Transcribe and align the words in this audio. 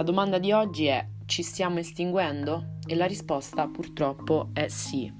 La 0.00 0.06
domanda 0.06 0.38
di 0.38 0.50
oggi 0.50 0.86
è 0.86 1.06
ci 1.26 1.42
stiamo 1.42 1.78
estinguendo? 1.78 2.78
E 2.86 2.94
la 2.94 3.04
risposta 3.04 3.68
purtroppo 3.68 4.48
è 4.54 4.66
sì. 4.68 5.12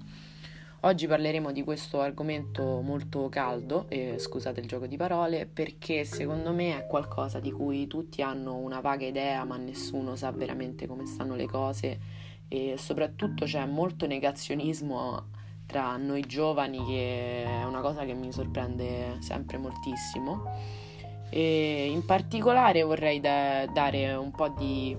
Oggi 0.80 1.06
parleremo 1.06 1.52
di 1.52 1.62
questo 1.62 2.00
argomento 2.00 2.80
molto 2.80 3.28
caldo, 3.28 3.84
e 3.90 4.18
scusate 4.18 4.60
il 4.60 4.66
gioco 4.66 4.86
di 4.86 4.96
parole, 4.96 5.44
perché 5.44 6.06
secondo 6.06 6.54
me 6.54 6.78
è 6.78 6.86
qualcosa 6.86 7.40
di 7.40 7.52
cui 7.52 7.86
tutti 7.88 8.22
hanno 8.22 8.56
una 8.56 8.80
vaga 8.80 9.04
idea, 9.04 9.44
ma 9.44 9.58
nessuno 9.58 10.16
sa 10.16 10.30
veramente 10.30 10.86
come 10.86 11.04
stanno 11.04 11.34
le 11.34 11.46
cose 11.46 12.00
e 12.48 12.76
soprattutto 12.78 13.44
c'è 13.44 13.66
molto 13.66 14.06
negazionismo 14.06 15.26
tra 15.66 15.94
noi 15.98 16.22
giovani 16.22 16.82
che 16.86 17.44
è 17.44 17.64
una 17.64 17.82
cosa 17.82 18.06
che 18.06 18.14
mi 18.14 18.32
sorprende 18.32 19.18
sempre 19.20 19.58
moltissimo. 19.58 20.88
E 21.30 21.88
in 21.90 22.04
particolare 22.04 22.82
vorrei 22.82 23.20
da- 23.20 23.66
dare 23.66 24.12
un 24.14 24.32
po' 24.32 24.48
di 24.48 24.96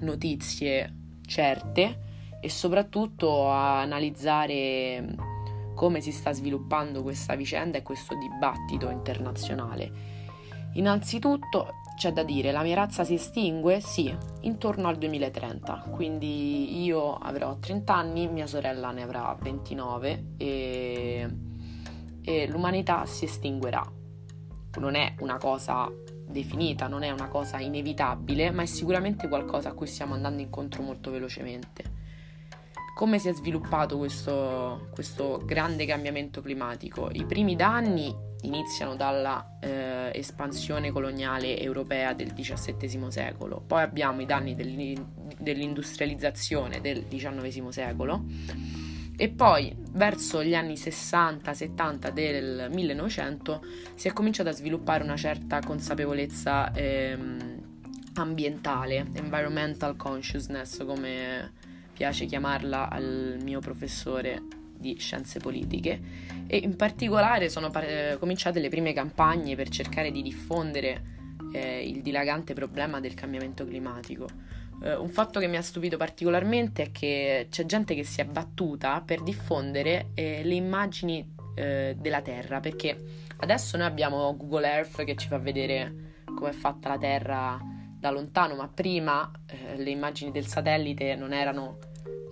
notizie 0.00 0.94
certe 1.26 2.06
e 2.40 2.48
soprattutto 2.48 3.48
analizzare 3.48 5.04
come 5.74 6.00
si 6.00 6.10
sta 6.12 6.32
sviluppando 6.32 7.02
questa 7.02 7.34
vicenda 7.34 7.78
e 7.78 7.82
questo 7.82 8.16
dibattito 8.16 8.90
internazionale. 8.90 10.16
Innanzitutto 10.74 11.74
c'è 11.96 12.12
da 12.12 12.22
dire, 12.22 12.52
la 12.52 12.62
mia 12.62 12.74
razza 12.74 13.04
si 13.04 13.14
estingue? 13.14 13.80
Sì, 13.80 14.14
intorno 14.42 14.88
al 14.88 14.96
2030, 14.96 15.86
quindi 15.90 16.82
io 16.84 17.14
avrò 17.14 17.58
30 17.58 17.94
anni, 17.94 18.28
mia 18.28 18.46
sorella 18.46 18.90
ne 18.90 19.02
avrà 19.02 19.36
29 19.40 20.24
e, 20.36 21.28
e 22.22 22.46
l'umanità 22.48 23.06
si 23.06 23.24
estinguerà. 23.24 23.97
Non 24.76 24.94
è 24.94 25.14
una 25.20 25.38
cosa 25.38 25.90
definita, 26.28 26.86
non 26.86 27.02
è 27.02 27.10
una 27.10 27.26
cosa 27.28 27.58
inevitabile, 27.58 28.50
ma 28.50 28.62
è 28.62 28.66
sicuramente 28.66 29.28
qualcosa 29.28 29.70
a 29.70 29.72
cui 29.72 29.86
stiamo 29.86 30.12
andando 30.14 30.42
incontro 30.42 30.82
molto 30.82 31.10
velocemente. 31.10 31.96
Come 32.94 33.18
si 33.18 33.28
è 33.28 33.32
sviluppato 33.32 33.96
questo, 33.96 34.90
questo 34.92 35.40
grande 35.44 35.86
cambiamento 35.86 36.42
climatico? 36.42 37.08
I 37.12 37.24
primi 37.24 37.56
danni 37.56 38.14
iniziano 38.42 38.94
dalla 38.96 39.58
eh, 39.60 40.10
espansione 40.14 40.92
coloniale 40.92 41.58
europea 41.60 42.12
del 42.12 42.34
XVII 42.34 43.10
secolo, 43.10 43.62
poi 43.66 43.82
abbiamo 43.82 44.20
i 44.20 44.26
danni 44.26 44.54
dell'industrializzazione 44.54 46.80
del 46.80 47.08
XIX 47.08 47.68
secolo 47.68 48.24
e 49.20 49.30
poi 49.30 49.74
verso 49.94 50.44
gli 50.44 50.54
anni 50.54 50.74
60-70 50.74 52.10
del 52.10 52.68
1900 52.70 53.64
si 53.96 54.06
è 54.06 54.12
cominciata 54.12 54.50
a 54.50 54.52
sviluppare 54.52 55.02
una 55.02 55.16
certa 55.16 55.58
consapevolezza 55.58 56.72
ehm, 56.72 57.62
ambientale, 58.14 59.08
environmental 59.14 59.96
consciousness 59.96 60.84
come 60.84 61.50
piace 61.92 62.26
chiamarla 62.26 62.88
al 62.88 63.38
mio 63.42 63.58
professore 63.58 64.40
di 64.76 64.94
scienze 65.00 65.40
politiche 65.40 66.00
e 66.46 66.58
in 66.58 66.76
particolare 66.76 67.48
sono 67.48 67.70
par- 67.70 68.18
cominciate 68.20 68.60
le 68.60 68.68
prime 68.68 68.92
campagne 68.92 69.56
per 69.56 69.68
cercare 69.68 70.12
di 70.12 70.22
diffondere 70.22 71.02
eh, 71.52 71.88
il 71.88 72.02
dilagante 72.02 72.54
problema 72.54 73.00
del 73.00 73.14
cambiamento 73.14 73.66
climatico. 73.66 74.26
Eh, 74.82 74.94
un 74.94 75.08
fatto 75.08 75.40
che 75.40 75.48
mi 75.48 75.56
ha 75.56 75.62
stupito 75.62 75.96
particolarmente 75.96 76.84
è 76.84 76.90
che 76.92 77.48
c'è 77.50 77.66
gente 77.66 77.94
che 77.94 78.04
si 78.04 78.20
è 78.20 78.24
battuta 78.24 79.02
per 79.04 79.22
diffondere 79.22 80.10
eh, 80.14 80.42
le 80.44 80.54
immagini 80.54 81.34
eh, 81.54 81.96
della 81.98 82.22
Terra 82.22 82.60
perché 82.60 82.96
adesso 83.38 83.76
noi 83.76 83.86
abbiamo 83.86 84.36
Google 84.36 84.68
Earth 84.68 85.04
che 85.04 85.16
ci 85.16 85.26
fa 85.28 85.38
vedere 85.38 86.22
come 86.34 86.50
è 86.50 86.52
fatta 86.52 86.90
la 86.90 86.98
Terra 86.98 87.58
da 87.98 88.10
lontano, 88.10 88.54
ma 88.54 88.68
prima 88.68 89.30
eh, 89.46 89.76
le 89.76 89.90
immagini 89.90 90.30
del 90.30 90.46
satellite 90.46 91.16
non 91.16 91.32
erano 91.32 91.78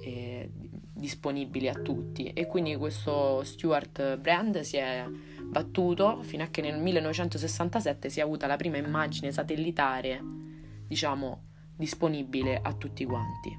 eh, 0.04 0.48
disponibili 0.92 1.68
a 1.68 1.74
tutti. 1.74 2.28
E 2.28 2.46
quindi 2.46 2.76
questo 2.76 3.42
Stuart 3.42 4.16
Brand 4.18 4.60
si 4.60 4.76
è 4.76 5.04
battuto 5.42 6.22
fino 6.22 6.44
a 6.44 6.46
che 6.46 6.60
nel 6.60 6.78
1967 6.78 8.08
si 8.08 8.20
è 8.20 8.22
avuta 8.22 8.46
la 8.46 8.56
prima 8.56 8.76
immagine 8.76 9.32
satellitare, 9.32 10.22
diciamo, 10.86 11.45
disponibile 11.76 12.58
a 12.62 12.72
tutti 12.72 13.04
quanti. 13.04 13.56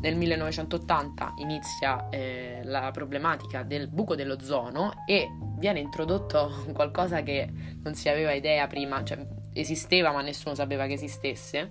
Nel 0.00 0.16
1980 0.16 1.34
inizia 1.38 2.08
eh, 2.10 2.60
la 2.64 2.90
problematica 2.92 3.62
del 3.62 3.88
buco 3.88 4.14
dell'ozono 4.14 5.04
e 5.06 5.28
viene 5.56 5.80
introdotto 5.80 6.64
qualcosa 6.72 7.22
che 7.22 7.50
non 7.82 7.94
si 7.94 8.08
aveva 8.08 8.32
idea 8.32 8.66
prima, 8.66 9.02
cioè 9.02 9.26
esisteva 9.52 10.12
ma 10.12 10.20
nessuno 10.20 10.54
sapeva 10.54 10.86
che 10.86 10.94
esistesse, 10.94 11.70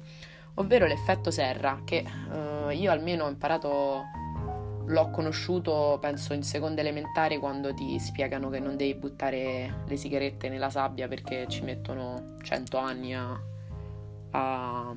ovvero 0.56 0.86
l'effetto 0.86 1.32
serra 1.32 1.82
che 1.84 2.04
eh, 2.04 2.76
io 2.76 2.92
almeno 2.92 3.26
ho 3.26 3.30
imparato 3.30 4.04
l'ho 4.86 5.10
conosciuto 5.12 5.98
penso 6.02 6.34
in 6.34 6.44
seconda 6.44 6.82
elementare 6.82 7.40
quando 7.40 7.74
ti 7.74 7.98
spiegano 8.00 8.50
che 8.50 8.60
non 8.60 8.76
devi 8.76 8.96
buttare 8.96 9.84
le 9.86 9.96
sigarette 9.96 10.50
nella 10.50 10.70
sabbia 10.70 11.08
perché 11.08 11.46
ci 11.48 11.64
mettono 11.64 12.36
100 12.42 12.78
anni 12.78 13.16
a, 13.16 13.40
a, 14.32 14.96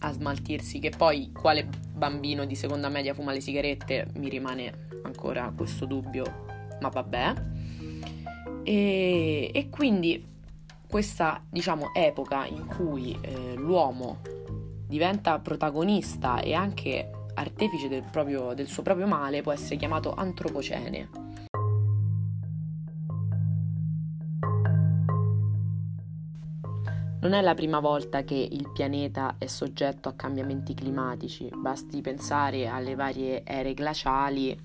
a 0.00 0.12
smaltirsi 0.12 0.78
che 0.78 0.90
poi 0.96 1.32
quale 1.32 1.68
bambino 1.92 2.44
di 2.44 2.54
seconda 2.54 2.88
media 2.88 3.14
fuma 3.14 3.32
le 3.32 3.40
sigarette 3.40 4.08
mi 4.14 4.28
rimane 4.28 4.86
ancora 5.02 5.52
questo 5.56 5.84
dubbio 5.86 6.46
ma 6.80 6.88
vabbè 6.88 7.34
e, 8.62 9.50
e 9.52 9.68
quindi 9.68 10.24
questa 10.88 11.42
diciamo 11.48 11.92
epoca 11.94 12.46
in 12.46 12.66
cui 12.66 13.16
eh, 13.20 13.54
l'uomo 13.54 14.20
diventa 14.86 15.38
protagonista 15.38 16.40
e 16.40 16.54
anche 16.54 17.10
artefice 17.34 17.88
del, 17.88 18.04
proprio, 18.10 18.54
del 18.54 18.66
suo 18.66 18.82
proprio 18.82 19.06
male 19.06 19.42
può 19.42 19.52
essere 19.52 19.76
chiamato 19.76 20.14
antropocene. 20.14 21.08
Non 27.20 27.32
è 27.32 27.40
la 27.40 27.54
prima 27.54 27.80
volta 27.80 28.22
che 28.22 28.36
il 28.36 28.70
pianeta 28.72 29.34
è 29.38 29.46
soggetto 29.46 30.08
a 30.08 30.12
cambiamenti 30.12 30.72
climatici, 30.72 31.50
basti 31.52 32.00
pensare 32.00 32.68
alle 32.68 32.94
varie 32.94 33.42
ere 33.44 33.74
glaciali 33.74 34.56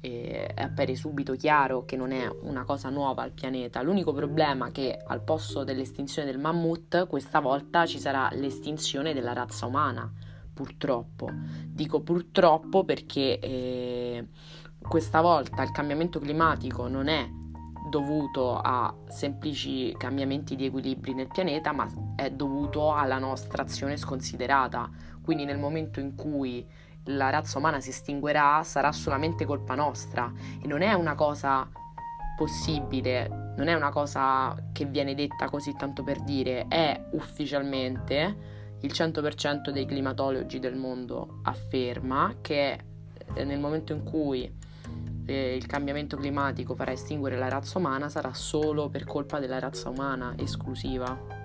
e 0.00 0.50
appare 0.54 0.96
subito 0.96 1.32
chiaro 1.32 1.86
che 1.86 1.96
non 1.96 2.12
è 2.12 2.28
una 2.42 2.64
cosa 2.64 2.90
nuova 2.90 3.22
al 3.22 3.32
pianeta. 3.32 3.80
L'unico 3.80 4.12
problema 4.12 4.68
è 4.68 4.70
che 4.70 5.02
al 5.02 5.22
posto 5.22 5.64
dell'estinzione 5.64 6.30
del 6.30 6.38
mammut, 6.38 7.06
questa 7.06 7.40
volta 7.40 7.86
ci 7.86 7.98
sarà 7.98 8.28
l'estinzione 8.32 9.14
della 9.14 9.32
razza 9.32 9.64
umana, 9.64 10.12
purtroppo. 10.52 11.30
Dico 11.66 12.02
purtroppo 12.02 12.84
perché 12.84 13.38
eh, 13.38 14.28
questa 14.78 15.22
volta 15.22 15.62
il 15.62 15.70
cambiamento 15.70 16.18
climatico 16.18 16.86
non 16.86 17.08
è 17.08 17.26
dovuto 17.88 18.58
a 18.58 18.94
semplici 19.08 19.94
cambiamenti 19.96 20.56
di 20.56 20.66
equilibri 20.66 21.14
nel 21.14 21.28
pianeta, 21.28 21.72
ma 21.72 21.86
è 22.16 22.30
dovuto 22.30 22.94
alla 22.94 23.18
nostra 23.18 23.62
azione 23.62 23.96
sconsiderata. 23.96 24.90
Quindi 25.22 25.44
nel 25.44 25.58
momento 25.58 26.00
in 26.00 26.14
cui 26.14 26.66
la 27.08 27.30
razza 27.30 27.58
umana 27.58 27.80
si 27.80 27.90
estinguerà 27.90 28.62
sarà 28.62 28.90
solamente 28.92 29.44
colpa 29.44 29.74
nostra 29.74 30.32
e 30.62 30.66
non 30.66 30.80
è 30.80 30.94
una 30.94 31.14
cosa 31.14 31.68
possibile, 32.36 33.54
non 33.56 33.68
è 33.68 33.74
una 33.74 33.90
cosa 33.90 34.56
che 34.72 34.86
viene 34.86 35.14
detta 35.14 35.48
così 35.48 35.74
tanto 35.76 36.02
per 36.02 36.20
dire, 36.22 36.66
è 36.68 37.08
ufficialmente 37.12 38.52
il 38.80 38.90
100% 38.92 39.70
dei 39.70 39.86
climatologi 39.86 40.58
del 40.58 40.76
mondo 40.76 41.40
afferma 41.42 42.34
che 42.40 42.78
eh, 43.34 43.44
nel 43.44 43.58
momento 43.58 43.92
in 43.92 44.02
cui 44.02 44.52
eh, 45.26 45.54
il 45.54 45.66
cambiamento 45.66 46.16
climatico 46.16 46.74
farà 46.74 46.92
estinguere 46.92 47.36
la 47.36 47.48
razza 47.48 47.78
umana 47.78 48.08
sarà 48.08 48.32
solo 48.34 48.88
per 48.88 49.04
colpa 49.04 49.38
della 49.38 49.58
razza 49.58 49.88
umana 49.88 50.34
esclusiva. 50.36 51.42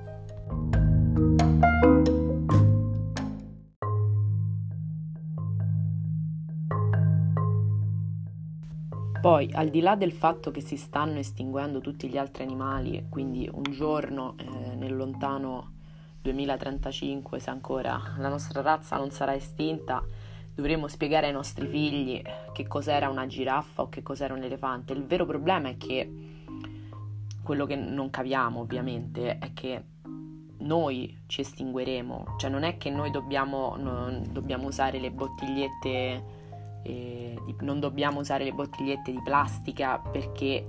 Poi, 9.22 9.50
al 9.52 9.70
di 9.70 9.82
là 9.82 9.96
del 9.96 10.14
fatto 10.14 10.50
che 10.50 10.62
si 10.62 10.78
stanno 10.78 11.20
estinguendo 11.20 11.82
tutti 11.82 12.08
gli 12.08 12.18
altri 12.18 12.44
animali, 12.44 13.06
quindi 13.10 13.50
un 13.52 13.64
giorno 13.64 14.36
eh, 14.38 14.76
nel 14.76 14.96
lontano 14.96 15.74
2035, 16.22 17.38
se 17.40 17.50
ancora 17.50 18.02
la 18.18 18.30
nostra 18.30 18.62
razza 18.62 18.96
non 18.96 19.12
sarà 19.12 19.36
estinta, 19.36 20.02
dovremo 20.60 20.90
spiegare 20.90 21.28
ai 21.28 21.32
nostri 21.32 21.68
figli 21.68 22.22
che 22.52 22.68
cos'era 22.68 23.08
una 23.08 23.26
giraffa 23.28 23.84
o 23.84 23.90
che 23.90 24.04
cos'era 24.04 24.34
un 24.34 24.44
elefante. 24.44 24.92
Il 24.92 25.06
vero 25.06 25.26
problema 25.26 25.70
è 25.70 25.78
che 25.78 26.12
quello 27.42 27.66
che 27.66 27.78
non 27.78 28.10
capiamo 28.10 28.60
ovviamente 28.60 29.38
è 29.40 29.54
che 29.54 29.84
noi 30.60 31.18
ci 31.28 31.40
estingueremo, 31.42 32.36
cioè 32.38 32.50
non 32.50 32.64
è 32.64 32.78
che 32.78 32.90
noi 32.90 33.10
dobbiamo, 33.10 33.78
dobbiamo 34.30 34.68
usare 34.68 35.00
le 35.00 35.12
bottigliette, 35.12 36.24
eh, 36.84 37.42
di, 37.46 37.56
non 37.62 37.80
dobbiamo 37.80 38.20
usare 38.20 38.44
le 38.44 38.52
bottigliette 38.52 39.12
di 39.12 39.22
plastica 39.24 39.98
perché 39.98 40.66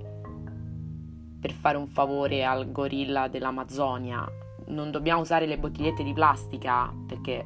per 1.37 1.51
fare 1.51 1.77
un 1.77 1.87
favore 1.87 2.45
al 2.45 2.71
gorilla 2.71 3.27
dell'Amazzonia 3.27 4.25
non 4.67 4.89
dobbiamo 4.89 5.21
usare 5.21 5.45
le 5.45 5.57
bottigliette 5.57 6.03
di 6.03 6.13
plastica 6.13 6.93
perché 7.05 7.45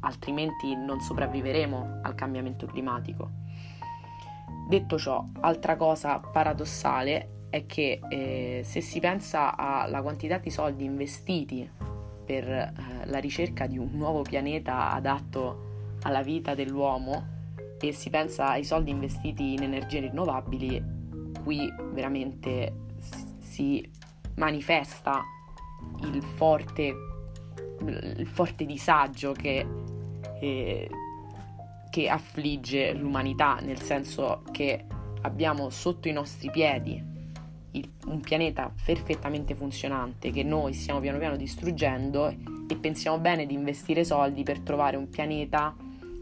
altrimenti 0.00 0.74
non 0.74 1.00
sopravviveremo 1.00 2.00
al 2.02 2.14
cambiamento 2.14 2.66
climatico. 2.66 3.30
Detto 4.68 4.98
ciò, 4.98 5.24
altra 5.40 5.76
cosa 5.76 6.18
paradossale 6.18 7.46
è 7.50 7.64
che 7.66 8.00
eh, 8.08 8.60
se 8.64 8.80
si 8.80 9.00
pensa 9.00 9.56
alla 9.56 10.02
quantità 10.02 10.38
di 10.38 10.50
soldi 10.50 10.84
investiti 10.84 11.68
per 12.24 12.46
eh, 12.46 12.72
la 13.04 13.18
ricerca 13.18 13.66
di 13.66 13.78
un 13.78 13.90
nuovo 13.92 14.22
pianeta 14.22 14.92
adatto 14.92 15.96
alla 16.02 16.22
vita 16.22 16.54
dell'uomo 16.54 17.36
e 17.80 17.92
si 17.92 18.10
pensa 18.10 18.48
ai 18.50 18.64
soldi 18.64 18.90
investiti 18.90 19.54
in 19.54 19.62
energie 19.62 20.00
rinnovabili, 20.00 20.82
qui 21.42 21.72
veramente 21.92 22.86
si 23.38 23.88
manifesta 24.34 25.22
il 26.02 26.22
forte, 26.22 26.94
il 27.80 28.26
forte 28.26 28.66
disagio 28.66 29.32
che, 29.32 29.66
eh, 30.40 30.90
che 31.90 32.08
affligge 32.08 32.92
l'umanità, 32.92 33.58
nel 33.62 33.80
senso 33.80 34.42
che 34.52 34.84
abbiamo 35.22 35.70
sotto 35.70 36.08
i 36.08 36.12
nostri 36.12 36.50
piedi 36.50 37.16
il, 37.72 37.90
un 38.06 38.20
pianeta 38.20 38.72
perfettamente 38.84 39.54
funzionante 39.54 40.30
che 40.30 40.42
noi 40.42 40.72
stiamo 40.72 41.00
piano 41.00 41.18
piano 41.18 41.36
distruggendo 41.36 42.28
e 42.68 42.76
pensiamo 42.76 43.18
bene 43.18 43.46
di 43.46 43.54
investire 43.54 44.04
soldi 44.04 44.42
per 44.42 44.60
trovare 44.60 44.96
un 44.96 45.08
pianeta 45.08 45.74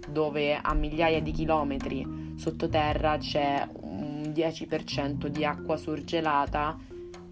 dove 0.08 0.56
a 0.56 0.74
migliaia 0.74 1.20
di 1.20 1.32
chilometri 1.32 2.34
sottoterra 2.36 3.18
c'è 3.18 3.68
un 3.80 4.32
10% 4.34 5.26
di 5.26 5.44
acqua 5.44 5.76
surgelata 5.76 6.78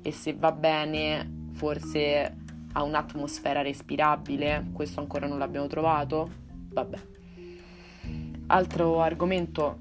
e 0.03 0.13
se 0.13 0.35
va 0.35 0.53
bene 0.53 1.43
forse 1.53 2.37
ha 2.77 2.83
un'atmosfera 2.83 3.63
respirabile, 3.63 4.71
questo 4.73 4.99
ancora 4.99 5.29
non 5.29 5.39
l'abbiamo 5.39 5.69
trovato, 5.69 6.43
vabbè. 6.75 6.99
Altro 8.49 9.01
argomento 9.01 9.79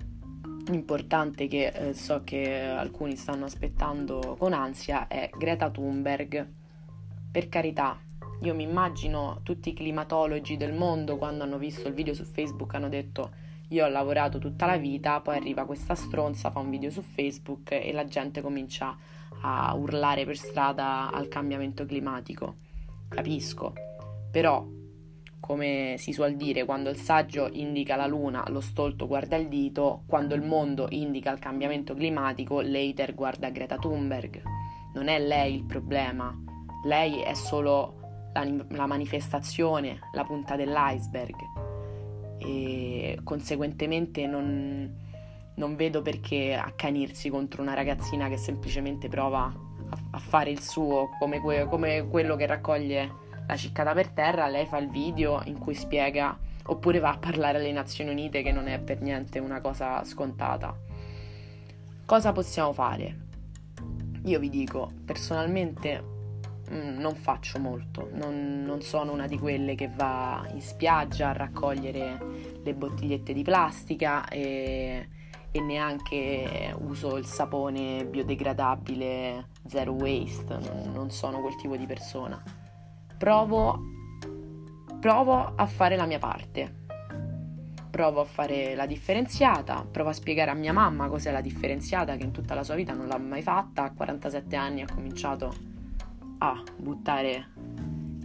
importante 0.71 1.47
che 1.47 1.67
eh, 1.67 1.93
so 1.93 2.21
che 2.23 2.61
alcuni 2.61 3.17
stanno 3.17 3.45
aspettando 3.45 4.37
con 4.39 4.53
ansia 4.53 5.07
è 5.07 5.29
Greta 5.35 5.69
Thunberg. 5.69 6.47
Per 7.31 7.49
carità, 7.49 7.99
io 8.41 8.55
mi 8.55 8.63
immagino 8.63 9.39
tutti 9.43 9.69
i 9.69 9.73
climatologi 9.73 10.55
del 10.55 10.73
mondo 10.73 11.17
quando 11.17 11.43
hanno 11.43 11.57
visto 11.57 11.87
il 11.87 11.93
video 11.93 12.13
su 12.13 12.23
Facebook 12.23 12.73
hanno 12.75 12.89
detto 12.89 13.41
io 13.69 13.85
ho 13.85 13.89
lavorato 13.89 14.37
tutta 14.37 14.67
la 14.67 14.77
vita, 14.77 15.19
poi 15.21 15.35
arriva 15.35 15.65
questa 15.65 15.95
stronza, 15.95 16.51
fa 16.51 16.59
un 16.59 16.69
video 16.69 16.91
su 16.91 17.01
Facebook 17.01 17.71
e 17.71 17.91
la 17.91 18.05
gente 18.05 18.39
comincia 18.41 18.95
a 19.41 19.73
urlare 19.73 20.25
per 20.25 20.37
strada 20.37 21.11
al 21.11 21.27
cambiamento 21.27 21.83
climatico. 21.85 22.55
Capisco, 23.07 23.73
però 24.29 24.63
come 25.45 25.95
si 25.97 26.13
suol 26.13 26.35
dire, 26.35 26.63
quando 26.63 26.89
il 26.89 26.95
saggio 26.95 27.49
indica 27.51 27.97
la 27.97 28.07
luna, 28.07 28.45
lo 28.47 28.61
stolto 28.61 29.07
guarda 29.07 29.35
il 29.35 29.49
dito, 29.49 30.03
quando 30.07 30.35
il 30.35 30.41
mondo 30.41 30.87
indica 30.91 31.33
il 31.33 31.39
cambiamento 31.39 31.93
climatico, 31.93 32.61
l'hater 32.61 33.13
guarda 33.13 33.49
Greta 33.49 33.75
Thunberg. 33.75 34.41
Non 34.93 35.09
è 35.09 35.19
lei 35.19 35.55
il 35.55 35.65
problema, 35.65 36.33
lei 36.85 37.19
è 37.19 37.33
solo 37.33 38.29
la, 38.31 38.47
la 38.69 38.85
manifestazione, 38.85 39.99
la 40.13 40.23
punta 40.23 40.55
dell'iceberg 40.55 41.35
e 42.37 43.19
conseguentemente 43.21 44.25
non, 44.25 44.89
non 45.55 45.75
vedo 45.75 46.01
perché 46.01 46.53
accanirsi 46.53 47.29
contro 47.29 47.61
una 47.61 47.73
ragazzina 47.73 48.29
che 48.29 48.37
semplicemente 48.37 49.09
prova 49.09 49.41
a, 49.43 49.97
a 50.11 50.19
fare 50.19 50.51
il 50.51 50.61
suo, 50.61 51.09
come, 51.19 51.41
que, 51.41 51.65
come 51.65 52.07
quello 52.07 52.37
che 52.37 52.45
raccoglie 52.45 53.31
la 53.47 53.55
ciccata 53.55 53.93
per 53.93 54.09
terra, 54.09 54.47
lei 54.47 54.65
fa 54.65 54.77
il 54.77 54.89
video 54.89 55.41
in 55.45 55.57
cui 55.57 55.73
spiega, 55.73 56.37
oppure 56.65 56.99
va 56.99 57.11
a 57.11 57.17
parlare 57.17 57.57
alle 57.57 57.71
Nazioni 57.71 58.11
Unite 58.11 58.41
che 58.41 58.51
non 58.51 58.67
è 58.67 58.79
per 58.79 59.01
niente 59.01 59.39
una 59.39 59.61
cosa 59.61 60.03
scontata. 60.03 60.75
Cosa 62.05 62.31
possiamo 62.31 62.73
fare? 62.73 63.17
Io 64.25 64.39
vi 64.39 64.49
dico, 64.49 64.91
personalmente 65.05 66.03
mm, 66.71 66.97
non 66.97 67.15
faccio 67.15 67.59
molto, 67.59 68.09
non, 68.13 68.63
non 68.65 68.81
sono 68.81 69.11
una 69.11 69.27
di 69.27 69.37
quelle 69.37 69.75
che 69.75 69.89
va 69.93 70.45
in 70.51 70.61
spiaggia 70.61 71.29
a 71.29 71.33
raccogliere 71.33 72.17
le 72.63 72.73
bottigliette 72.73 73.33
di 73.33 73.43
plastica 73.43 74.27
e 74.27 75.07
e 75.55 75.61
neanche 75.61 76.75
uso 76.79 77.15
il 77.15 77.27
sapone 77.27 78.05
biodegradabile 78.05 79.49
zero 79.67 79.91
waste, 79.91 80.57
non 80.91 81.11
sono 81.11 81.41
quel 81.41 81.55
tipo 81.57 81.77
di 81.77 81.85
persona. 81.85 82.62
Provo, 83.23 83.79
provo 84.99 85.53
a 85.55 85.65
fare 85.65 85.95
la 85.95 86.05
mia 86.05 86.19
parte. 86.19 86.81
Provo 87.89 88.19
a 88.19 88.25
fare 88.25 88.75
la 88.75 88.85
differenziata, 88.85 89.87
provo 89.89 90.09
a 90.09 90.11
spiegare 90.11 90.51
a 90.51 90.53
mia 90.53 90.73
mamma 90.73 91.07
cos'è 91.07 91.31
la 91.31 91.39
differenziata 91.39 92.17
che 92.17 92.25
in 92.25 92.31
tutta 92.31 92.53
la 92.53 92.65
sua 92.65 92.75
vita 92.75 92.91
non 92.91 93.07
l'ha 93.07 93.17
mai 93.17 93.41
fatta, 93.41 93.83
a 93.83 93.93
47 93.93 94.57
anni 94.57 94.81
ha 94.81 94.87
cominciato 94.93 95.53
a 96.39 96.61
buttare 96.75 97.47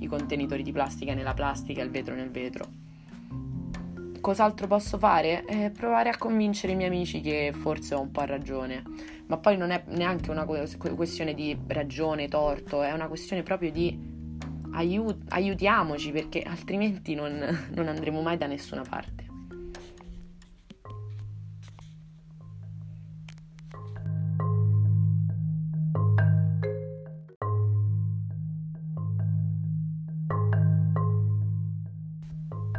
i 0.01 0.07
contenitori 0.09 0.65
di 0.65 0.73
plastica 0.73 1.15
nella 1.15 1.33
plastica 1.33 1.81
e 1.81 1.85
il 1.85 1.91
vetro 1.91 2.17
nel 2.17 2.33
vetro 2.33 2.65
cos'altro 4.21 4.67
posso 4.67 4.99
fare? 4.99 5.45
Eh, 5.47 5.71
provare 5.71 6.09
a 6.09 6.19
convincere 6.19 6.73
i 6.73 6.77
miei 6.77 6.89
amici 6.89 7.21
che 7.21 7.53
forse 7.57 7.95
ho 7.95 8.01
un 8.01 8.11
po' 8.11 8.25
ragione. 8.25 8.83
Ma 9.27 9.39
poi 9.39 9.57
non 9.57 9.71
è 9.71 9.85
neanche 9.91 10.33
una 10.33 10.45
questione 10.45 11.35
di 11.35 11.57
ragione, 11.69 12.27
torto, 12.27 12.83
è 12.83 12.91
una 12.91 13.07
questione 13.07 13.45
proprio 13.45 13.71
di 13.71 14.18
aiut- 14.79 15.25
aiutiamoci 15.29 16.13
perché 16.13 16.43
altrimenti 16.43 17.15
non, 17.15 17.69
non 17.75 17.89
andremo 17.89 18.23
mai 18.23 18.37
da 18.37 18.47
nessuna 18.47 18.83
parte. 18.83 19.27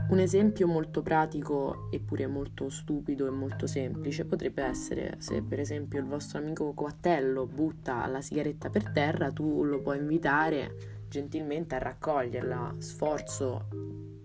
Un 0.09 0.17
esempio 0.17 0.67
molto 0.67 1.03
pratico 1.03 1.87
eppure 1.91 2.25
molto 2.25 2.67
stupido 2.69 3.27
e 3.27 3.29
molto 3.29 3.67
semplice 3.67 4.25
potrebbe 4.25 4.63
essere 4.63 5.15
se 5.19 5.43
per 5.43 5.59
esempio 5.59 5.99
il 5.99 6.05
vostro 6.05 6.39
amico 6.39 6.73
Quattello 6.73 7.45
butta 7.45 8.05
la 8.07 8.19
sigaretta 8.19 8.69
per 8.69 8.91
terra, 8.91 9.31
tu 9.31 9.63
lo 9.63 9.81
puoi 9.81 9.99
invitare 9.99 10.98
gentilmente 11.09 11.75
a 11.75 11.79
raccoglierla, 11.79 12.75
sforzo 12.77 13.67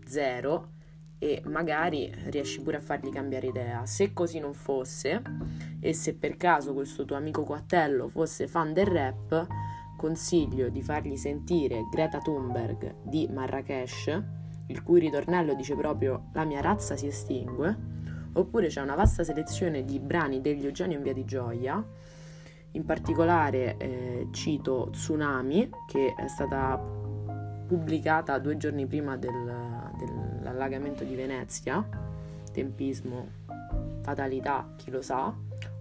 zero 0.07 0.73
e 1.19 1.43
magari 1.47 2.13
riesci 2.27 2.61
pure 2.61 2.77
a 2.77 2.81
fargli 2.81 3.11
cambiare 3.11 3.49
idea. 3.49 3.87
Se 3.87 4.13
così 4.13 4.39
non 4.39 4.55
fosse 4.55 5.23
e 5.81 5.93
se 5.93 6.15
per 6.15 6.37
caso 6.37 6.75
questo 6.75 7.05
tuo 7.05 7.17
amico 7.17 7.43
Quattello 7.43 8.09
fosse 8.09 8.47
fan 8.47 8.73
del 8.73 8.87
rap, 8.87 9.47
consiglio 9.97 10.69
di 10.69 10.83
fargli 10.83 11.17
sentire 11.17 11.89
Greta 11.91 12.19
Thunberg 12.19 12.97
di 13.03 13.27
Marrakesh 13.29 14.43
il 14.69 14.83
cui 14.83 15.01
ritornello 15.01 15.55
dice 15.55 15.75
proprio 15.75 16.29
la 16.33 16.45
mia 16.45 16.61
razza 16.61 16.97
si 16.97 17.07
estingue, 17.07 17.77
oppure 18.35 18.69
c'è 18.69 18.81
una 18.81 18.95
vasta 18.95 19.25
selezione 19.25 19.85
di 19.85 19.99
brani 20.01 20.41
degli 20.41 20.65
Eugenio 20.65 20.97
in 20.97 21.03
Via 21.03 21.13
di 21.13 21.25
Gioia, 21.25 21.85
in 22.75 22.85
particolare 22.85 23.77
eh, 23.77 24.29
cito 24.31 24.89
Tsunami, 24.93 25.69
che 25.87 26.15
è 26.17 26.29
stata 26.29 26.79
pubblicata 27.67 28.39
due 28.39 28.57
giorni 28.57 28.87
prima 28.87 29.17
del, 29.17 29.91
dell'allagamento 29.99 31.03
di 31.03 31.15
Venezia, 31.15 31.87
tempismo, 32.53 33.27
fatalità, 34.03 34.73
chi 34.77 34.91
lo 34.91 35.03
sa, 35.03 35.35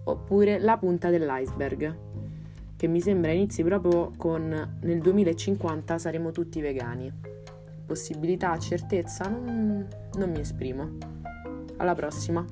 oppure 0.04 0.58
La 0.58 0.76
punta 0.76 1.10
dell'iceberg, 1.10 1.96
che 2.76 2.86
mi 2.88 3.00
sembra 3.00 3.30
inizi 3.32 3.62
proprio 3.62 4.12
con 4.16 4.76
nel 4.80 5.00
2050 5.00 5.98
saremo 5.98 6.32
tutti 6.32 6.60
vegani 6.60 7.32
possibilità, 7.84 8.58
certezza, 8.58 9.28
non, 9.28 9.86
non 10.14 10.30
mi 10.30 10.40
esprimo. 10.40 10.90
Alla 11.76 11.94
prossima! 11.94 12.44